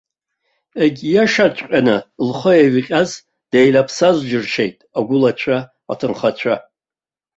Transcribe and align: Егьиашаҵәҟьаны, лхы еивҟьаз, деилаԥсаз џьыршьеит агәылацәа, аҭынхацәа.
Егьиашаҵәҟьаны, 0.83 1.97
лхы 2.27 2.51
еивҟьаз, 2.57 3.09
деилаԥсаз 3.51 4.17
џьыршьеит 4.29 4.77
агәылацәа, 4.97 5.57
аҭынхацәа. 5.91 6.55